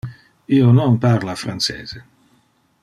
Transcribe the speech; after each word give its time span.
Io 0.59 0.71
non 0.77 0.97
parla 1.03 1.37
francese. 1.43 2.05